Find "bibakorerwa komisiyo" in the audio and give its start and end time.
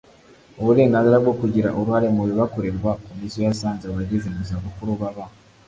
2.29-3.41